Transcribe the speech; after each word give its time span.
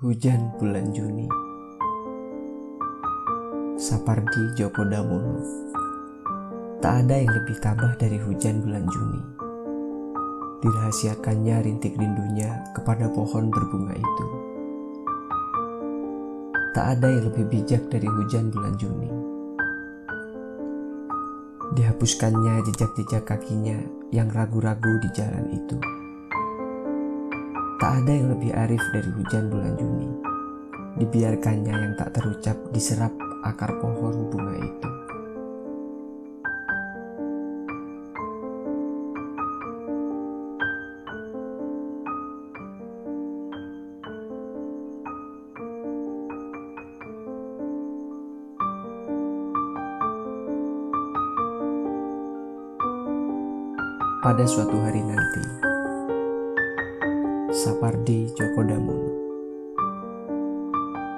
Hujan 0.00 0.56
bulan 0.56 0.96
Juni. 0.96 1.28
Sapardi 3.76 4.56
Djoko 4.56 4.80
Damono. 4.88 5.44
Tak 6.80 7.04
ada 7.04 7.20
yang 7.20 7.28
lebih 7.28 7.60
tabah 7.60 8.00
dari 8.00 8.16
hujan 8.16 8.64
bulan 8.64 8.88
Juni. 8.88 9.20
Dirahasiakannya 10.64 11.56
rintik 11.68 12.00
rindunya 12.00 12.64
kepada 12.72 13.12
pohon 13.12 13.52
berbunga 13.52 13.92
itu. 13.92 14.26
Tak 16.72 16.96
ada 16.96 17.20
yang 17.20 17.28
lebih 17.28 17.44
bijak 17.52 17.92
dari 17.92 18.08
hujan 18.08 18.48
bulan 18.48 18.80
Juni. 18.80 19.12
Dihapuskannya 21.76 22.64
jejak-jejak 22.72 23.28
kakinya 23.28 23.76
yang 24.16 24.32
ragu-ragu 24.32 24.96
di 25.04 25.12
jalan 25.12 25.44
itu 25.52 25.99
Tak 27.80 28.04
ada 28.04 28.12
yang 28.12 28.28
lebih 28.28 28.52
arif 28.52 28.84
dari 28.92 29.08
hujan 29.08 29.48
bulan 29.48 29.72
Juni. 29.80 30.12
Dibiarkannya 31.00 31.72
yang 31.72 31.96
tak 31.96 32.12
terucap 32.12 32.60
diserap 32.76 33.08
akar 33.40 33.72
pohon 33.80 34.28
bunga 34.28 34.52
itu. 34.60 34.88
Pada 54.20 54.44
suatu 54.44 54.76
hari 54.84 55.00
nanti, 55.00 55.59
Sapardi 57.50 58.30
Djoko 58.30 58.62
Damono. 58.62 59.10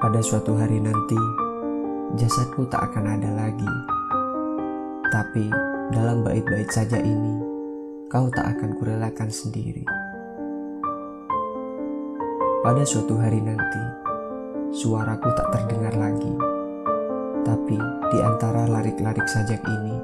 Pada 0.00 0.16
suatu 0.24 0.56
hari 0.56 0.80
nanti, 0.80 1.20
jasadku 2.16 2.64
tak 2.72 2.88
akan 2.88 3.20
ada 3.20 3.28
lagi. 3.36 3.68
Tapi 5.12 5.52
dalam 5.92 6.24
bait-bait 6.24 6.72
saja 6.72 6.96
ini, 7.04 7.36
kau 8.08 8.32
tak 8.32 8.48
akan 8.48 8.80
kurelakan 8.80 9.28
sendiri. 9.28 9.84
Pada 12.64 12.80
suatu 12.80 13.12
hari 13.20 13.44
nanti, 13.44 13.84
suaraku 14.72 15.28
tak 15.36 15.52
terdengar 15.52 15.92
lagi. 16.00 16.32
Tapi 17.44 17.76
di 18.08 18.18
antara 18.24 18.72
larik-larik 18.72 19.28
sajak 19.28 19.60
ini, 19.68 20.00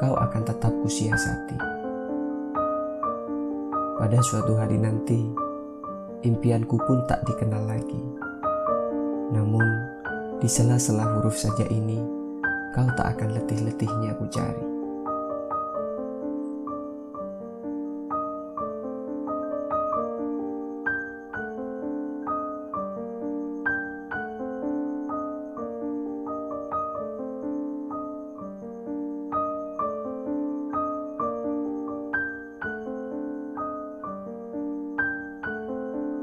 kau 0.00 0.16
akan 0.16 0.40
tetap 0.40 0.72
kusiasati. 0.80 1.74
Pada 3.94 4.18
suatu 4.20 4.58
hari 4.58 4.74
nanti, 4.74 5.22
impianku 6.24 6.80
pun 6.88 7.04
tak 7.06 7.22
dikenal 7.28 7.68
lagi. 7.68 8.02
Namun, 9.30 9.64
di 10.40 10.48
sela-sela 10.48 11.04
huruf 11.14 11.36
saja 11.36 11.68
ini, 11.68 12.00
kau 12.72 12.88
tak 12.96 13.16
akan 13.16 13.36
letih-letihnya 13.38 14.16
ku 14.18 14.26
cari. 14.32 14.73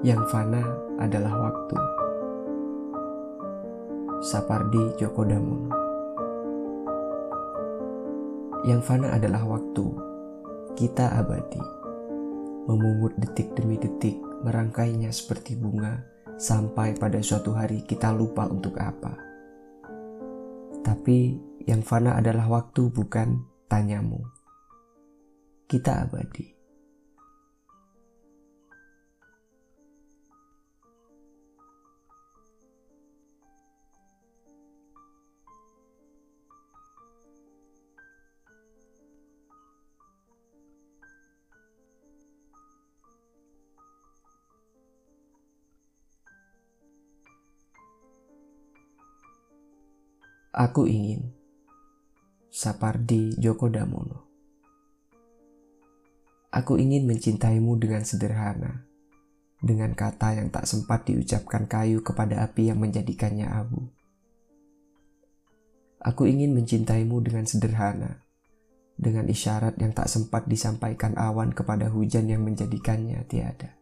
Yang 0.01 0.25
fana 0.33 0.65
adalah 0.97 1.29
waktu. 1.37 1.77
Sapardi 4.25 4.97
Djoko 4.97 5.21
Damono 5.21 5.69
Yang 8.65 8.81
fana 8.81 9.13
adalah 9.13 9.45
waktu, 9.45 9.85
kita 10.73 11.21
abadi. 11.21 11.61
Memungut 12.65 13.13
detik 13.21 13.53
demi 13.53 13.77
detik, 13.77 14.17
merangkainya 14.41 15.13
seperti 15.13 15.53
bunga, 15.53 16.01
sampai 16.33 16.97
pada 16.97 17.21
suatu 17.21 17.53
hari 17.53 17.85
kita 17.85 18.09
lupa 18.09 18.49
untuk 18.49 18.81
apa. 18.81 19.13
Tapi 20.81 21.37
yang 21.69 21.85
fana 21.85 22.17
adalah 22.17 22.49
waktu 22.49 22.89
bukan 22.89 23.45
tanyamu. 23.69 24.21
Kita 25.69 26.09
abadi. 26.09 26.50
Aku 50.51 50.83
ingin 50.83 51.31
Sapardi 52.51 53.31
Djoko 53.39 53.71
Damono 53.71 54.27
Aku 56.51 56.75
ingin 56.75 57.07
mencintaimu 57.07 57.79
dengan 57.79 58.03
sederhana 58.03 58.83
Dengan 59.63 59.95
kata 59.95 60.35
yang 60.35 60.51
tak 60.51 60.67
sempat 60.67 61.07
diucapkan 61.07 61.71
kayu 61.71 62.03
kepada 62.03 62.43
api 62.43 62.67
yang 62.67 62.83
menjadikannya 62.83 63.47
abu. 63.47 63.95
Aku 66.03 66.27
ingin 66.27 66.51
mencintaimu 66.51 67.23
dengan 67.23 67.47
sederhana 67.47 68.19
Dengan 68.99 69.31
isyarat 69.31 69.79
yang 69.79 69.95
tak 69.95 70.11
sempat 70.11 70.51
disampaikan 70.51 71.15
awan 71.15 71.55
kepada 71.55 71.87
hujan 71.87 72.27
yang 72.27 72.43
menjadikannya 72.43 73.23
tiada 73.31 73.80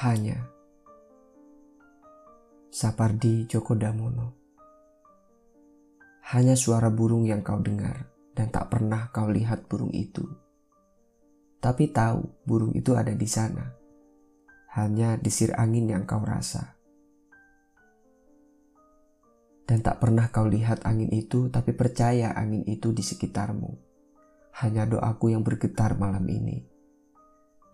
hanya 0.00 0.48
Sapardi 2.72 3.44
Djoko 3.44 3.76
Damono. 3.76 4.32
Hanya 6.32 6.56
suara 6.56 6.88
burung 6.88 7.28
yang 7.28 7.44
kau 7.44 7.60
dengar 7.60 8.08
dan 8.32 8.48
tak 8.48 8.72
pernah 8.72 9.12
kau 9.12 9.28
lihat 9.28 9.68
burung 9.68 9.92
itu. 9.92 10.24
Tapi 11.60 11.92
tahu 11.92 12.48
burung 12.48 12.72
itu 12.72 12.96
ada 12.96 13.12
di 13.12 13.28
sana. 13.28 13.76
Hanya 14.72 15.20
desir 15.20 15.52
angin 15.60 15.92
yang 15.92 16.08
kau 16.08 16.24
rasa. 16.24 16.80
Dan 19.68 19.84
tak 19.84 20.00
pernah 20.00 20.32
kau 20.32 20.48
lihat 20.48 20.88
angin 20.88 21.12
itu 21.12 21.52
tapi 21.52 21.76
percaya 21.76 22.32
angin 22.32 22.64
itu 22.64 22.96
di 22.96 23.04
sekitarmu. 23.04 23.76
Hanya 24.64 24.88
doaku 24.88 25.28
yang 25.28 25.44
bergetar 25.44 26.00
malam 26.00 26.24
ini. 26.24 26.64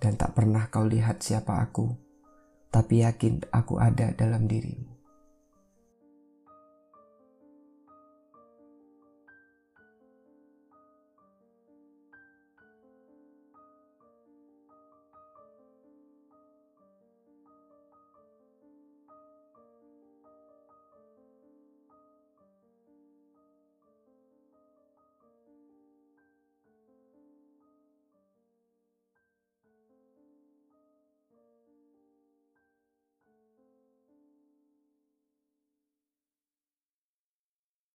Dan 0.03 0.19
tak 0.19 0.35
pernah 0.35 0.67
kau 0.75 0.83
lihat 0.83 1.23
siapa 1.23 1.63
aku 1.63 2.06
tapi 2.73 3.05
yakin 3.05 3.45
aku 3.53 3.79
ada 3.79 4.13
dalam 4.17 4.49
dirimu. 4.49 4.96